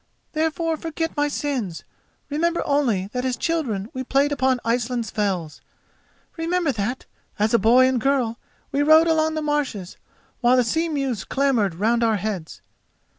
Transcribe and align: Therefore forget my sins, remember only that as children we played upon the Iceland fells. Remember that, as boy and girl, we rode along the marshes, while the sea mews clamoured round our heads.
Therefore 0.33 0.77
forget 0.77 1.15
my 1.15 1.27
sins, 1.27 1.83
remember 2.27 2.63
only 2.65 3.05
that 3.13 3.23
as 3.23 3.37
children 3.37 3.87
we 3.93 4.03
played 4.03 4.31
upon 4.31 4.55
the 4.57 4.67
Iceland 4.69 5.05
fells. 5.05 5.61
Remember 6.37 6.71
that, 6.71 7.05
as 7.37 7.53
boy 7.57 7.87
and 7.87 8.01
girl, 8.01 8.39
we 8.71 8.81
rode 8.81 9.05
along 9.05 9.35
the 9.35 9.43
marshes, 9.43 9.97
while 10.39 10.57
the 10.57 10.63
sea 10.63 10.89
mews 10.89 11.23
clamoured 11.23 11.75
round 11.75 12.03
our 12.03 12.17
heads. 12.17 12.63